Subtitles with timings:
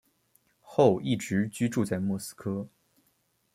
[0.61, 2.67] 后一直居住在莫斯科。